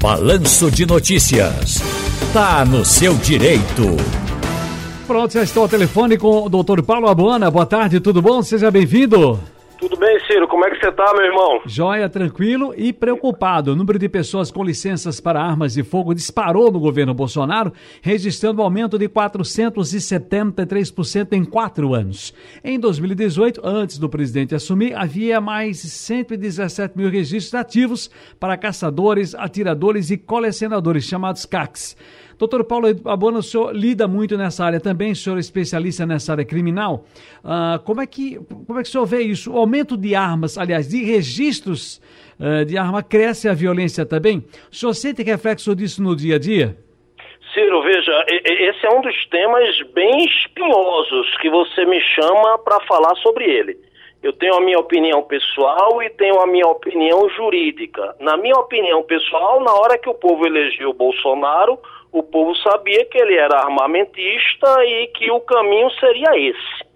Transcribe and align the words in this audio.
Balanço 0.00 0.70
de 0.70 0.86
Notícias. 0.86 1.82
Tá 2.32 2.64
no 2.64 2.84
seu 2.84 3.14
direito. 3.14 3.96
Pronto, 5.08 5.32
já 5.32 5.42
estou 5.42 5.64
ao 5.64 5.68
telefone 5.68 6.16
com 6.16 6.44
o 6.44 6.48
doutor 6.48 6.82
Paulo 6.84 7.08
Abuana. 7.08 7.50
Boa 7.50 7.66
tarde, 7.66 7.98
tudo 7.98 8.22
bom? 8.22 8.40
Seja 8.40 8.70
bem-vindo. 8.70 9.40
Tudo 9.78 9.96
bem, 9.96 10.18
Ciro? 10.26 10.48
Como 10.48 10.64
é 10.64 10.70
que 10.70 10.80
você 10.80 10.90
tá, 10.90 11.14
meu 11.14 11.24
irmão? 11.24 11.60
Joia, 11.64 12.08
tranquilo 12.08 12.74
e 12.76 12.92
preocupado. 12.92 13.70
O 13.70 13.76
número 13.76 13.96
de 13.96 14.08
pessoas 14.08 14.50
com 14.50 14.64
licenças 14.64 15.20
para 15.20 15.40
armas 15.40 15.74
de 15.74 15.84
fogo 15.84 16.12
disparou 16.12 16.72
no 16.72 16.80
governo 16.80 17.14
Bolsonaro, 17.14 17.72
registrando 18.02 18.60
um 18.60 18.64
aumento 18.64 18.98
de 18.98 19.08
473% 19.08 21.32
em 21.32 21.44
quatro 21.44 21.94
anos. 21.94 22.34
Em 22.64 22.76
2018, 22.76 23.60
antes 23.64 23.98
do 23.98 24.08
presidente 24.08 24.52
assumir, 24.52 24.96
havia 24.96 25.40
mais 25.40 25.78
117 25.78 26.98
mil 26.98 27.08
registros 27.08 27.54
ativos 27.54 28.10
para 28.40 28.56
caçadores, 28.56 29.32
atiradores 29.36 30.10
e 30.10 30.18
colecionadores, 30.18 31.04
chamados 31.04 31.46
CACs. 31.46 31.96
Doutor 32.38 32.62
Paulo 32.62 32.86
Abona, 33.04 33.40
o 33.40 33.42
senhor 33.42 33.74
lida 33.74 34.06
muito 34.06 34.38
nessa 34.38 34.64
área 34.64 34.78
também, 34.78 35.10
o 35.10 35.16
senhor 35.16 35.36
é 35.36 35.40
especialista 35.40 36.06
nessa 36.06 36.32
área 36.32 36.44
criminal. 36.44 37.04
Uh, 37.42 37.82
como, 37.82 38.00
é 38.00 38.06
que, 38.06 38.38
como 38.64 38.78
é 38.78 38.82
que 38.84 38.88
o 38.88 38.92
senhor 38.92 39.06
vê 39.06 39.22
isso? 39.22 39.52
O 39.52 39.66
aumento 39.68 39.98
de 39.98 40.14
armas, 40.14 40.56
aliás, 40.56 40.88
de 40.88 41.04
registros 41.04 42.00
uh, 42.40 42.64
de 42.64 42.78
arma, 42.78 43.02
cresce 43.02 43.48
a 43.48 43.52
violência 43.52 44.06
também? 44.06 44.38
O 44.72 44.74
senhor 44.74 44.94
sente 44.94 45.22
reflexo 45.22 45.76
disso 45.76 46.02
no 46.02 46.16
dia 46.16 46.36
a 46.36 46.38
dia? 46.38 46.74
Ciro, 47.52 47.82
veja, 47.82 48.24
esse 48.28 48.86
é 48.86 48.90
um 48.90 49.02
dos 49.02 49.26
temas 49.26 49.82
bem 49.94 50.24
espinhosos 50.24 51.36
que 51.40 51.50
você 51.50 51.84
me 51.84 52.00
chama 52.00 52.58
para 52.58 52.80
falar 52.86 53.14
sobre 53.16 53.44
ele. 53.44 53.76
Eu 54.22 54.32
tenho 54.32 54.54
a 54.54 54.60
minha 54.60 54.78
opinião 54.78 55.22
pessoal 55.22 56.02
e 56.02 56.10
tenho 56.10 56.40
a 56.40 56.46
minha 56.46 56.66
opinião 56.66 57.28
jurídica. 57.30 58.16
Na 58.20 58.36
minha 58.36 58.56
opinião 58.56 59.02
pessoal, 59.02 59.60
na 59.60 59.72
hora 59.72 59.98
que 59.98 60.08
o 60.08 60.14
povo 60.14 60.46
elegeu 60.46 60.90
o 60.90 60.94
Bolsonaro, 60.94 61.78
o 62.10 62.22
povo 62.22 62.54
sabia 62.56 63.04
que 63.04 63.18
ele 63.18 63.36
era 63.36 63.58
armamentista 63.58 64.84
e 64.84 65.06
que 65.08 65.30
o 65.30 65.40
caminho 65.40 65.90
seria 65.92 66.30
esse. 66.36 66.87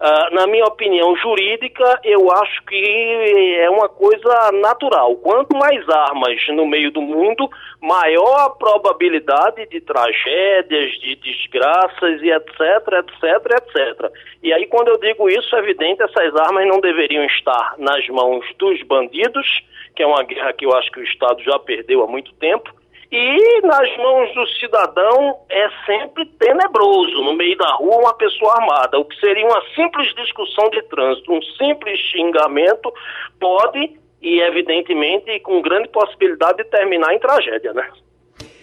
Uh, 0.00 0.32
na 0.32 0.46
minha 0.46 0.64
opinião 0.64 1.16
jurídica, 1.16 2.00
eu 2.04 2.30
acho 2.30 2.62
que 2.66 3.56
é 3.58 3.68
uma 3.68 3.88
coisa 3.88 4.52
natural. 4.52 5.16
Quanto 5.16 5.56
mais 5.56 5.88
armas 5.88 6.40
no 6.50 6.64
meio 6.68 6.92
do 6.92 7.02
mundo, 7.02 7.50
maior 7.82 8.46
a 8.46 8.50
probabilidade 8.50 9.66
de 9.66 9.80
tragédias, 9.80 10.92
de 11.00 11.16
desgraças 11.16 12.22
e 12.22 12.30
etc, 12.30 12.60
etc, 13.00 13.56
etc. 13.56 14.12
E 14.40 14.52
aí, 14.52 14.68
quando 14.68 14.86
eu 14.86 14.98
digo 14.98 15.28
isso, 15.28 15.56
é 15.56 15.58
evidente, 15.58 16.00
essas 16.00 16.32
armas 16.36 16.68
não 16.68 16.80
deveriam 16.80 17.24
estar 17.24 17.74
nas 17.76 18.06
mãos 18.08 18.44
dos 18.56 18.80
bandidos, 18.84 19.64
que 19.96 20.02
é 20.04 20.06
uma 20.06 20.22
guerra 20.22 20.52
que 20.52 20.64
eu 20.64 20.76
acho 20.76 20.92
que 20.92 21.00
o 21.00 21.04
Estado 21.04 21.42
já 21.42 21.58
perdeu 21.58 22.04
há 22.04 22.06
muito 22.06 22.32
tempo, 22.34 22.72
e 23.10 23.60
nas 23.62 23.96
mãos 23.96 24.34
do 24.34 24.46
cidadão 24.58 25.38
é 25.48 25.68
sempre 25.86 26.26
tenebroso, 26.38 27.22
no 27.22 27.34
meio 27.34 27.56
da 27.56 27.74
rua, 27.76 27.96
uma 27.96 28.14
pessoa 28.14 28.54
armada. 28.54 28.98
O 28.98 29.04
que 29.04 29.18
seria 29.18 29.46
uma 29.46 29.62
simples 29.74 30.14
discussão 30.14 30.68
de 30.70 30.82
trânsito, 30.82 31.32
um 31.32 31.42
simples 31.42 31.98
xingamento, 32.10 32.92
pode 33.40 33.98
e, 34.20 34.40
evidentemente, 34.40 35.40
com 35.40 35.62
grande 35.62 35.88
possibilidade 35.88 36.58
de 36.58 36.64
terminar 36.64 37.14
em 37.14 37.18
tragédia, 37.18 37.72
né? 37.72 37.88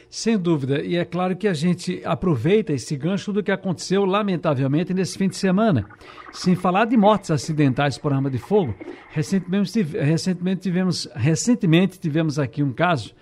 Sem 0.10 0.38
dúvida, 0.38 0.82
e 0.82 0.96
é 0.96 1.04
claro 1.04 1.36
que 1.36 1.48
a 1.48 1.54
gente 1.54 2.02
aproveita 2.06 2.72
esse 2.72 2.96
gancho 2.96 3.34
do 3.34 3.44
que 3.44 3.52
aconteceu, 3.52 4.06
lamentavelmente, 4.06 4.94
nesse 4.94 5.18
fim 5.18 5.28
de 5.28 5.36
semana. 5.36 5.86
Sem 6.32 6.56
falar 6.56 6.86
de 6.86 6.96
mortes 6.96 7.32
acidentais 7.32 7.98
por 7.98 8.14
arma 8.14 8.30
de 8.30 8.38
fogo, 8.38 8.76
recentemente, 9.10 9.82
recentemente, 9.82 10.62
tivemos, 10.62 11.10
recentemente 11.16 12.00
tivemos 12.00 12.38
aqui 12.38 12.62
um 12.62 12.72
caso 12.72 13.14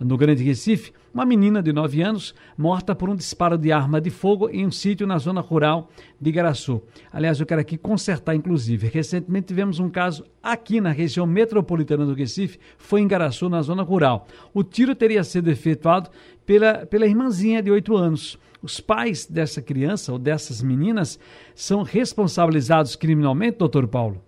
no 0.00 0.16
Grande 0.16 0.42
Recife, 0.42 0.92
uma 1.12 1.26
menina 1.26 1.62
de 1.62 1.72
9 1.72 2.00
anos 2.02 2.34
morta 2.56 2.94
por 2.94 3.10
um 3.10 3.14
disparo 3.14 3.58
de 3.58 3.70
arma 3.70 4.00
de 4.00 4.08
fogo 4.08 4.48
em 4.48 4.66
um 4.66 4.70
sítio 4.70 5.06
na 5.06 5.18
zona 5.18 5.40
rural 5.40 5.90
de 6.18 6.30
Igaraçu. 6.30 6.82
Aliás, 7.12 7.38
eu 7.38 7.46
quero 7.46 7.60
aqui 7.60 7.76
consertar, 7.76 8.34
inclusive. 8.34 8.88
Recentemente 8.88 9.48
tivemos 9.48 9.78
um 9.78 9.90
caso 9.90 10.24
aqui 10.42 10.80
na 10.80 10.90
região 10.90 11.26
metropolitana 11.26 12.06
do 12.06 12.14
Recife, 12.14 12.58
foi 12.78 13.02
em 13.02 13.04
Igaraçu, 13.04 13.48
na 13.48 13.60
zona 13.60 13.82
rural. 13.82 14.26
O 14.54 14.64
tiro 14.64 14.94
teria 14.94 15.22
sido 15.22 15.50
efetuado 15.50 16.10
pela, 16.46 16.86
pela 16.86 17.06
irmãzinha 17.06 17.62
de 17.62 17.70
8 17.70 17.94
anos. 17.94 18.38
Os 18.62 18.80
pais 18.80 19.26
dessa 19.26 19.60
criança 19.60 20.12
ou 20.12 20.18
dessas 20.18 20.62
meninas 20.62 21.18
são 21.54 21.82
responsabilizados 21.82 22.96
criminalmente, 22.96 23.58
doutor 23.58 23.86
Paulo? 23.86 24.22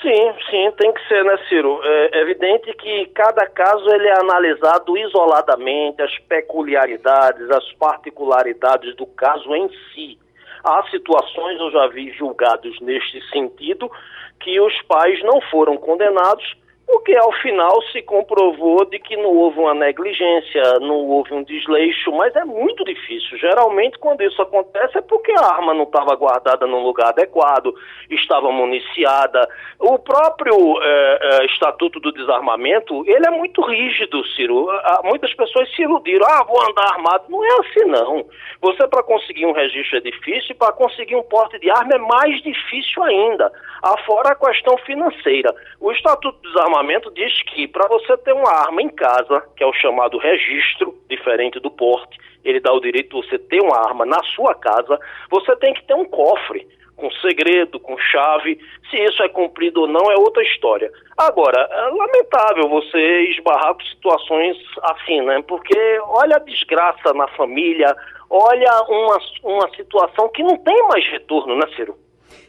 Sim, 0.00 0.32
sim, 0.48 0.70
tem 0.76 0.92
que 0.92 1.08
ser, 1.08 1.24
né, 1.24 1.36
Ciro? 1.48 1.80
É 1.82 2.20
evidente 2.20 2.72
que 2.74 3.06
cada 3.06 3.46
caso 3.46 3.88
ele 3.90 4.06
é 4.06 4.20
analisado 4.20 4.96
isoladamente, 4.96 6.00
as 6.00 6.16
peculiaridades, 6.20 7.50
as 7.50 7.72
particularidades 7.72 8.94
do 8.94 9.06
caso 9.06 9.52
em 9.56 9.68
si. 9.92 10.16
Há 10.62 10.84
situações, 10.90 11.58
eu 11.58 11.70
já 11.72 11.88
vi 11.88 12.12
julgados 12.12 12.78
neste 12.80 13.20
sentido, 13.30 13.90
que 14.38 14.60
os 14.60 14.80
pais 14.82 15.20
não 15.24 15.40
foram 15.50 15.76
condenados 15.76 16.56
porque 16.88 17.14
ao 17.16 17.30
final 17.42 17.82
se 17.92 18.00
comprovou 18.00 18.82
de 18.86 18.98
que 18.98 19.14
não 19.14 19.30
houve 19.30 19.58
uma 19.58 19.74
negligência, 19.74 20.62
não 20.80 21.06
houve 21.06 21.34
um 21.34 21.42
desleixo, 21.42 22.10
mas 22.12 22.34
é 22.34 22.44
muito 22.46 22.82
difícil. 22.82 23.36
Geralmente, 23.36 23.98
quando 23.98 24.22
isso 24.22 24.40
acontece, 24.40 24.96
é 24.96 25.02
porque 25.02 25.30
a 25.32 25.54
arma 25.54 25.74
não 25.74 25.82
estava 25.82 26.16
guardada 26.16 26.66
no 26.66 26.82
lugar 26.82 27.10
adequado, 27.10 27.74
estava 28.10 28.50
municiada. 28.50 29.46
O 29.78 29.98
próprio 29.98 30.82
é, 30.82 31.18
é, 31.20 31.46
Estatuto 31.46 32.00
do 32.00 32.10
Desarmamento, 32.10 33.04
ele 33.06 33.26
é 33.26 33.30
muito 33.30 33.60
rígido, 33.60 34.26
Ciro. 34.28 34.66
Muitas 35.04 35.34
pessoas 35.34 35.70
se 35.76 35.82
iludiram, 35.82 36.26
ah, 36.26 36.42
vou 36.44 36.58
andar 36.70 36.94
armado. 36.94 37.24
Não 37.28 37.44
é 37.44 37.58
assim, 37.60 37.84
não. 37.84 38.24
Você, 38.62 38.88
para 38.88 39.02
conseguir 39.02 39.44
um 39.44 39.52
registro 39.52 39.98
é 39.98 40.00
difícil, 40.00 40.56
para 40.56 40.72
conseguir 40.72 41.16
um 41.16 41.22
porte 41.22 41.58
de 41.58 41.70
arma 41.70 41.96
é 41.96 41.98
mais 41.98 42.42
difícil 42.42 43.02
ainda. 43.02 43.52
Afora 43.82 44.30
a 44.30 44.34
questão 44.34 44.76
financeira. 44.78 45.54
O 45.80 45.92
Estatuto 45.92 46.38
do 46.40 46.48
Desarmamento 46.48 46.77
regulamento 46.78 47.10
diz 47.10 47.42
que 47.42 47.66
para 47.66 47.88
você 47.88 48.16
ter 48.18 48.32
uma 48.32 48.50
arma 48.50 48.82
em 48.82 48.88
casa, 48.88 49.42
que 49.56 49.62
é 49.62 49.66
o 49.66 49.72
chamado 49.72 50.18
registro, 50.18 50.96
diferente 51.08 51.58
do 51.60 51.70
porte, 51.70 52.18
ele 52.44 52.60
dá 52.60 52.72
o 52.72 52.80
direito 52.80 53.20
de 53.20 53.28
você 53.28 53.38
ter 53.38 53.60
uma 53.60 53.76
arma 53.76 54.06
na 54.06 54.22
sua 54.34 54.54
casa, 54.54 54.98
você 55.30 55.54
tem 55.56 55.74
que 55.74 55.84
ter 55.84 55.94
um 55.94 56.04
cofre 56.04 56.66
com 56.96 57.10
segredo, 57.12 57.78
com 57.78 57.96
chave. 57.98 58.58
Se 58.90 58.96
isso 58.96 59.22
é 59.22 59.28
cumprido 59.28 59.82
ou 59.82 59.88
não 59.88 60.10
é 60.10 60.16
outra 60.16 60.42
história. 60.42 60.90
Agora, 61.16 61.60
é 61.60 61.90
lamentável 61.90 62.68
você 62.68 63.22
esbarrar 63.30 63.74
com 63.74 63.82
situações 63.82 64.56
assim, 64.82 65.20
né? 65.22 65.42
Porque 65.46 65.78
olha 66.02 66.36
a 66.36 66.40
desgraça 66.40 67.12
na 67.14 67.28
família, 67.28 67.94
olha 68.30 68.70
uma, 68.88 69.18
uma 69.44 69.76
situação 69.76 70.28
que 70.30 70.42
não 70.42 70.56
tem 70.56 70.88
mais 70.88 71.06
retorno, 71.08 71.56
né, 71.56 71.66
Ciro? 71.76 71.96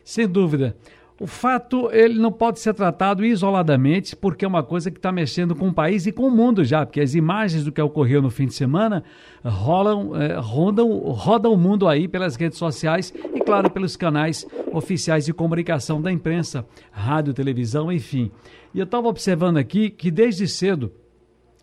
Sem 0.04 0.28
dúvida. 0.28 0.76
O 1.20 1.28
fato 1.28 1.90
ele 1.92 2.18
não 2.18 2.32
pode 2.32 2.62
ser 2.62 2.74
tratado 2.74 3.26
isoladamente, 3.26 4.16
porque 4.16 4.46
é 4.46 4.48
uma 4.48 4.64
coisa 4.64 4.90
que 4.90 4.98
está 4.98 5.12
mexendo 5.12 5.54
com 5.54 5.68
o 5.68 5.74
país 5.74 6.08
e 6.08 6.14
com 6.14 6.24
o 6.24 6.32
mundo 6.32 6.64
já, 6.64 6.86
porque 6.86 7.02
as 7.02 7.14
imagens 7.14 7.66
do 7.66 7.74
que 7.74 7.82
ocorreu 7.82 8.22
no 8.22 8.30
fim 8.30 8.46
de 8.46 8.54
semana 8.54 9.04
rolam, 9.44 10.16
é, 10.16 10.40
rondam, 10.40 10.90
rodam 10.98 11.54
o 11.54 11.58
mundo 11.58 11.90
aí 11.90 12.08
pelas 12.08 12.38
redes 12.38 12.58
sociais 12.58 13.14
e, 13.34 13.42
claro, 13.42 13.70
pelos 13.70 13.98
canais 13.98 14.48
oficiais 14.72 15.26
de 15.26 15.34
comunicação 15.34 16.02
da 16.02 16.10
imprensa, 16.10 16.66
rádio, 16.90 17.34
televisão, 17.34 17.92
enfim. 17.92 18.32
E 18.74 18.80
eu 18.80 18.86
estava 18.86 19.10
observando 19.10 19.58
aqui 19.58 19.90
que 19.90 20.10
desde 20.10 20.48
cedo 20.48 20.90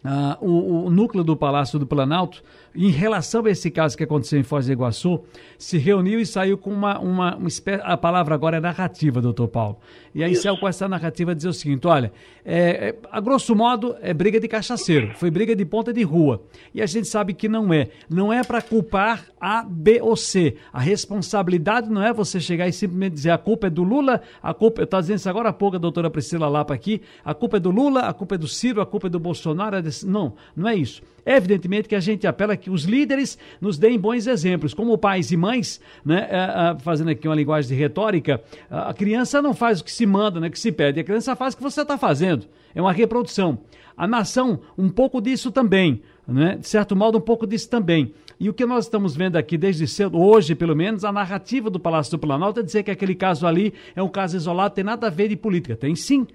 Uh, 0.05 0.47
o, 0.47 0.85
o, 0.85 0.91
núcleo 0.91 1.25
do 1.25 1.37
Palácio 1.37 1.81
do 1.81 1.87
Planalto, 1.87 2.41
em 2.77 2.91
relação 2.91 3.45
a 3.45 3.51
esse 3.51 3.71
caso 3.73 3.97
que 3.97 4.05
aconteceu 4.05 4.39
em 4.39 4.45
Foz 4.45 4.67
do 4.67 4.73
Iguaçu, 4.73 5.21
se 5.59 5.79
reuniu 5.79 6.21
e 6.21 6.27
saiu 6.27 6.57
com 6.57 6.71
uma, 6.71 7.01
uma, 7.01 7.35
uma 7.35 7.49
espécie, 7.49 7.83
a 7.85 7.97
palavra 7.97 8.35
agora 8.35 8.59
é 8.59 8.61
narrativa, 8.61 9.21
doutor 9.21 9.49
Paulo. 9.49 9.79
E 10.15 10.23
aí 10.23 10.33
Isso. 10.33 10.43
saiu 10.43 10.57
com 10.59 10.69
essa 10.69 10.87
narrativa 10.87 11.35
dizer 11.35 11.49
o 11.49 11.53
seguinte, 11.53 11.87
olha, 11.89 12.13
é, 12.45 12.89
é, 12.89 12.97
a 13.11 13.21
grosso 13.21 13.55
modo 13.57 13.97
é 14.01 14.15
briga 14.15 14.39
de 14.39 14.47
cachaceiro, 14.47 15.13
foi 15.17 15.31
briga 15.31 15.57
de 15.57 15.65
ponta 15.65 15.93
de 15.93 16.03
rua. 16.05 16.43
E 16.73 16.81
a 16.81 16.87
gente 16.87 17.09
sabe 17.09 17.35
que 17.35 17.49
não 17.49 17.75
é. 17.75 17.89
Não 18.09 18.33
é 18.33 18.45
para 18.45 18.63
culpar 18.63 19.27
A, 19.41 19.65
B 19.69 20.01
ou 20.01 20.17
C. 20.17 20.57
A 20.73 20.81
responsabilidade 20.81 21.91
não 21.91 22.03
é 22.03 22.13
você 22.13 22.39
chegar 22.39 22.69
e 22.69 22.73
simplesmente 22.73 23.15
dizer 23.15 23.31
a 23.31 23.39
culpa 23.39 23.67
é 23.67 23.71
do 23.71 23.83
Lula, 23.83 24.21
a 24.43 24.55
culpa, 24.55 24.83
eu 24.83 24.85
estava 24.85 25.03
dizendo 25.03 25.19
isso 25.19 25.29
agora 25.29 25.49
há 25.49 25.53
pouco, 25.53 25.77
a 25.77 25.81
doutora 25.81 26.09
Priscila 26.09 26.49
Lapa 26.49 26.73
aqui, 26.73 27.03
a 27.25 27.35
culpa 27.35 27.57
é 27.57 27.61
do 27.61 27.71
Lula, 27.71 28.01
a 28.03 28.13
culpa 28.13 28.37
é 28.37 28.39
do 28.39 28.47
Ciro, 28.47 28.81
a 28.81 28.87
culpa 28.87 29.09
é 29.09 29.11
do 29.11 29.19
Bolsonaro, 29.19 29.77
não, 30.05 30.35
não 30.55 30.69
é 30.69 30.75
isso. 30.75 31.03
É 31.27 31.37
evidentemente 31.37 31.89
que 31.89 31.97
a 31.97 32.01
gente 32.01 32.25
apela 32.25 32.57
que 32.57 32.71
os 32.71 32.85
líderes 32.85 33.37
nos 33.61 33.77
deem 33.77 33.99
bons 33.99 34.29
exemplos, 34.29 34.73
como 34.73 34.97
pais 34.97 35.33
e 35.33 35.37
mães, 35.37 35.81
né, 36.05 36.29
é, 36.31 36.37
é, 36.37 36.79
fazendo 36.79 37.11
aqui 37.11 37.27
uma 37.27 37.35
linguagem 37.35 37.69
de 37.69 37.75
retórica, 37.75 38.41
a 38.71 38.95
criança 38.95 39.43
não 39.43 39.53
faz 39.53 39.81
o 39.81 39.85
que 39.85 39.91
se 39.91 40.07
manda, 40.07 40.39
né, 40.39 40.49
que 40.49 40.59
se 40.59 40.71
pede, 40.71 41.01
a 41.01 41.05
criança 41.05 41.35
faz 41.35 41.53
o 41.53 41.57
que 41.57 41.63
você 41.65 41.83
está 41.83 41.99
fazendo. 41.99 42.47
É 42.73 42.81
uma 42.81 42.93
reprodução. 42.93 43.59
A 43.97 44.07
nação, 44.07 44.61
um 44.79 44.89
pouco 44.89 45.21
disso 45.21 45.51
também, 45.51 46.01
né, 46.29 46.59
de 46.61 46.69
certo 46.69 46.95
modo, 46.95 47.19
um 47.19 47.21
pouco 47.21 47.45
disso 47.45 47.69
também. 47.69 48.13
E 48.39 48.49
o 48.49 48.55
que 48.55 48.65
nós 48.65 48.85
estamos 48.85 49.17
vendo 49.17 49.35
aqui 49.35 49.59
desde 49.59 49.89
cedo, 49.89 50.21
hoje 50.21 50.55
pelo 50.55 50.77
menos, 50.77 51.05
a 51.05 51.11
narrativa 51.11 51.69
do 51.69 51.81
Palácio 51.81 52.13
do 52.13 52.21
Planalto 52.21 52.61
é 52.61 52.63
dizer 52.63 52.85
que 52.85 52.91
aquele 52.91 53.17
caso 53.17 53.49
ali 53.49 53.75
é 53.97 54.03
um 54.03 54.09
caso 54.09 54.37
isolado, 54.37 54.75
tem 54.75 54.85
nada 54.85 55.09
a 55.09 55.11
ver 55.11 55.29
de 55.29 55.37
política. 55.37 55.75
Tem 55.75 55.97
sim. 55.97 56.27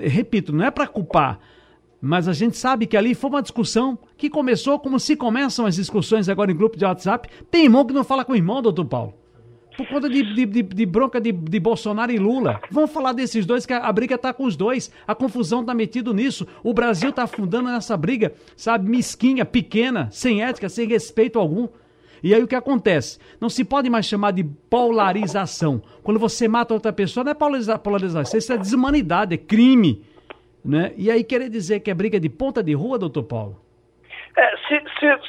Repito, 0.00 0.52
não 0.52 0.64
é 0.64 0.70
para 0.70 0.86
culpar 0.86 1.38
mas 2.06 2.28
a 2.28 2.32
gente 2.32 2.56
sabe 2.56 2.86
que 2.86 2.96
ali 2.96 3.14
foi 3.14 3.30
uma 3.30 3.42
discussão 3.42 3.98
que 4.16 4.30
começou 4.30 4.78
como 4.78 4.98
se 5.00 5.16
começam 5.16 5.66
as 5.66 5.74
discussões 5.74 6.28
agora 6.28 6.52
em 6.52 6.56
grupo 6.56 6.76
de 6.76 6.84
WhatsApp. 6.84 7.28
Tem 7.50 7.64
irmão 7.64 7.84
que 7.84 7.92
não 7.92 8.04
fala 8.04 8.24
com 8.24 8.32
o 8.32 8.36
irmão, 8.36 8.62
doutor 8.62 8.84
Paulo. 8.84 9.14
Por 9.76 9.86
conta 9.88 10.08
de, 10.08 10.22
de, 10.34 10.46
de, 10.46 10.62
de 10.62 10.86
bronca 10.86 11.20
de, 11.20 11.32
Bolsonaro 11.32 12.10
e 12.10 12.18
Lula. 12.18 12.60
Vamos 12.70 12.92
falar 12.92 13.12
desses 13.12 13.44
dois, 13.44 13.66
que 13.66 13.74
a, 13.74 13.78
a 13.78 13.92
briga 13.92 14.14
está 14.14 14.32
com 14.32 14.44
os 14.44 14.56
dois. 14.56 14.90
A 15.06 15.14
confusão 15.14 15.60
está 15.60 15.74
metido 15.74 16.14
nisso. 16.14 16.46
O 16.62 16.72
Brasil 16.72 17.10
está 17.10 17.24
afundando 17.24 17.68
nessa 17.68 17.96
briga, 17.96 18.32
sabe, 18.56 18.88
mesquinha, 18.88 19.44
pequena, 19.44 20.08
sem 20.10 20.42
ética, 20.42 20.68
sem 20.68 20.88
respeito 20.88 21.38
algum. 21.38 21.68
E 22.22 22.34
aí 22.34 22.42
o 22.42 22.46
que 22.46 22.54
acontece? 22.54 23.18
Não 23.38 23.50
se 23.50 23.64
pode 23.64 23.90
mais 23.90 24.06
chamar 24.06 24.30
de 24.30 24.44
polarização. 24.44 25.82
Quando 26.02 26.18
você 26.18 26.48
mata 26.48 26.72
outra 26.72 26.92
pessoa, 26.92 27.22
não 27.22 27.32
é 27.32 27.34
polarização, 27.78 28.38
isso 28.38 28.52
é 28.52 28.56
desumanidade, 28.56 29.34
é 29.34 29.36
crime. 29.36 30.02
Né? 30.66 30.92
E 30.96 31.10
aí 31.10 31.22
querer 31.22 31.48
dizer 31.48 31.80
que 31.80 31.90
é 31.90 31.94
briga 31.94 32.18
de 32.18 32.28
ponta 32.28 32.62
de 32.62 32.74
rua, 32.74 32.98
doutor 32.98 33.22
Paulo? 33.22 33.56
É, 34.36 34.54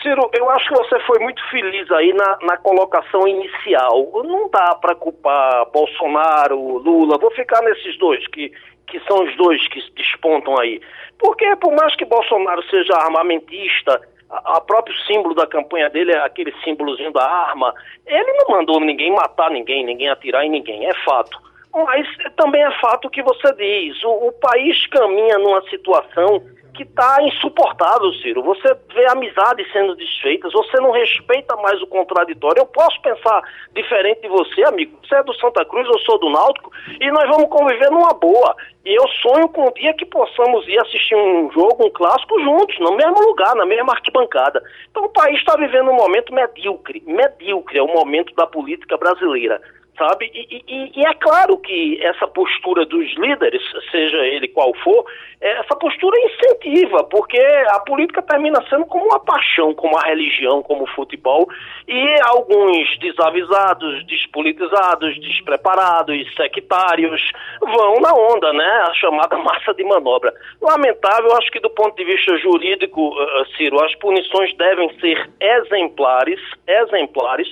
Ciro, 0.01 0.29
eu 0.33 0.49
acho 0.49 0.67
que 0.67 0.75
você 0.75 0.99
foi 1.01 1.19
muito 1.19 1.41
feliz 1.49 1.89
aí 1.91 2.11
na, 2.13 2.37
na 2.41 2.57
colocação 2.57 3.25
inicial. 3.27 4.11
Não 4.25 4.49
dá 4.49 4.75
para 4.75 4.95
culpar 4.95 5.69
Bolsonaro, 5.71 6.79
Lula, 6.79 7.17
vou 7.17 7.31
ficar 7.31 7.61
nesses 7.61 7.97
dois, 7.99 8.25
que, 8.27 8.51
que 8.87 8.99
são 9.01 9.23
os 9.23 9.37
dois 9.37 9.65
que 9.69 9.79
despontam 9.95 10.59
aí. 10.59 10.81
Porque 11.19 11.55
por 11.55 11.73
mais 11.73 11.95
que 11.95 12.03
Bolsonaro 12.03 12.61
seja 12.69 12.95
armamentista, 12.95 14.01
a 14.29 14.59
próprio 14.59 14.95
símbolo 15.05 15.33
da 15.33 15.47
campanha 15.47 15.89
dele 15.89 16.11
é 16.11 16.19
aquele 16.19 16.53
símbolozinho 16.63 17.13
da 17.13 17.23
arma, 17.23 17.73
ele 18.05 18.33
não 18.33 18.57
mandou 18.57 18.79
ninguém 18.81 19.11
matar 19.11 19.49
ninguém, 19.51 19.85
ninguém 19.85 20.09
atirar 20.09 20.43
em 20.43 20.49
ninguém, 20.49 20.85
é 20.85 20.93
fato. 21.05 21.39
Mas 21.85 22.07
também 22.35 22.63
é 22.63 22.71
fato 22.79 23.09
que 23.09 23.21
você 23.21 23.53
diz, 23.53 24.03
o, 24.03 24.27
o 24.27 24.31
país 24.33 24.87
caminha 24.87 25.37
numa 25.37 25.61
situação 25.69 26.41
que 26.77 26.83
está 26.83 27.17
insuportável, 27.23 28.13
Ciro. 28.21 28.43
Você 28.43 28.77
vê 28.93 29.09
amizades 29.09 29.69
sendo 29.73 29.95
desfeitas, 29.95 30.53
você 30.53 30.77
não 30.79 30.91
respeita 30.91 31.55
mais 31.57 31.81
o 31.81 31.87
contraditório. 31.87 32.61
Eu 32.61 32.67
posso 32.67 33.01
pensar 33.01 33.41
diferente 33.73 34.21
de 34.21 34.27
você, 34.27 34.63
amigo. 34.63 34.95
Você 35.03 35.15
é 35.15 35.23
do 35.23 35.33
Santa 35.39 35.65
Cruz, 35.65 35.87
eu 35.87 35.99
sou 36.01 36.19
do 36.19 36.29
Náutico, 36.29 36.71
e 37.01 37.11
nós 37.11 37.27
vamos 37.29 37.49
conviver 37.49 37.89
numa 37.89 38.13
boa. 38.13 38.55
E 38.85 38.93
eu 38.93 39.07
sonho 39.07 39.49
com 39.49 39.67
o 39.67 39.73
dia 39.73 39.93
que 39.95 40.05
possamos 40.05 40.67
ir 40.67 40.79
assistir 40.79 41.15
um 41.15 41.51
jogo, 41.51 41.87
um 41.87 41.89
clássico 41.89 42.39
juntos, 42.41 42.79
no 42.79 42.95
mesmo 42.95 43.19
lugar, 43.21 43.55
na 43.55 43.65
mesma 43.65 43.93
arquibancada. 43.93 44.61
Então 44.91 45.05
o 45.05 45.09
país 45.09 45.39
está 45.39 45.55
vivendo 45.55 45.89
um 45.89 45.95
momento 45.95 46.31
medíocre. 46.31 47.03
Medíocre 47.07 47.79
é 47.79 47.83
o 47.83 47.87
momento 47.87 48.35
da 48.35 48.45
política 48.45 48.95
brasileira 48.97 49.59
sabe? 49.97 50.29
E, 50.33 50.63
e, 50.67 50.91
e, 50.95 51.05
é 51.05 51.13
claro 51.15 51.57
que 51.57 51.99
essa 52.03 52.27
postura 52.27 52.85
dos 52.85 53.15
líderes, 53.17 53.61
seja 53.91 54.17
ele 54.17 54.47
qual 54.47 54.73
for, 54.83 55.05
é, 55.41 55.59
essa 55.59 55.75
postura 55.75 56.17
incentiva, 56.19 57.03
porque 57.05 57.39
a 57.69 57.79
política 57.81 58.21
termina 58.21 58.63
sendo 58.69 58.85
como 58.85 59.05
uma 59.05 59.19
paixão, 59.19 59.73
como 59.73 59.97
a 59.97 60.03
religião, 60.03 60.61
como 60.61 60.83
o 60.83 60.87
futebol, 60.87 61.47
e 61.87 62.21
alguns 62.23 62.97
desavisados, 62.99 64.05
despolitizados, 64.05 65.19
despreparados, 65.19 66.17
sectários 66.35 67.31
vão 67.61 67.99
na 67.99 68.13
onda, 68.13 68.53
né? 68.53 68.85
A 68.87 68.93
chamada 68.93 69.37
massa 69.41 69.73
de 69.73 69.83
manobra. 69.83 70.33
Lamentável, 70.61 71.35
acho 71.37 71.51
que 71.51 71.59
do 71.59 71.69
ponto 71.69 71.95
de 71.95 72.03
vista 72.03 72.37
jurídico, 72.37 73.09
uh, 73.09 73.45
Ciro, 73.55 73.83
as 73.83 73.95
punições 73.95 74.55
devem 74.57 74.89
ser 74.99 75.29
exemplares, 75.39 76.39
exemplares, 76.67 77.47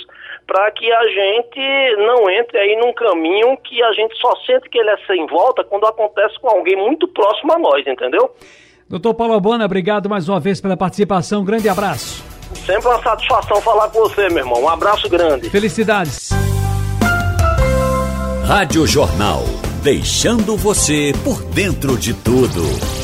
para 0.48 0.70
que 0.72 0.92
a 0.92 1.08
gente 1.08 1.96
não 1.98 2.30
entre 2.30 2.35
aí 2.58 2.76
num 2.78 2.94
caminho 2.94 3.58
que 3.58 3.82
a 3.84 3.94
gente 3.94 4.16
só 4.18 4.36
sente 4.46 4.70
que 4.70 4.78
ele 4.78 4.90
é 4.90 4.98
sem 5.06 5.26
volta 5.28 5.64
quando 5.64 5.86
acontece 5.86 6.40
com 6.40 6.50
alguém 6.50 6.76
muito 6.76 7.08
próximo 7.08 7.54
a 7.54 7.60
nós, 7.60 7.86
entendeu? 7.86 8.30
Doutor 8.90 9.14
Paulo 9.14 9.34
Albana, 9.34 9.66
obrigado 9.66 10.10
mais 10.10 10.30
uma 10.30 10.40
vez 10.40 10.62
pela 10.62 10.78
participação. 10.78 11.42
Um 11.42 11.46
grande 11.46 11.68
abraço. 11.68 12.24
Sempre 12.66 12.88
uma 12.88 13.02
satisfação 13.02 13.60
falar 13.62 13.90
com 13.90 14.00
você, 14.00 14.30
meu 14.30 14.40
irmão. 14.40 14.62
Um 14.62 14.70
abraço 14.70 15.10
grande. 15.10 15.50
Felicidades. 15.50 16.30
Rádio 18.48 18.86
Jornal, 18.86 19.42
deixando 19.84 20.56
você 20.56 21.14
por 21.24 21.42
dentro 21.46 21.98
de 21.98 22.14
tudo. 22.14 22.95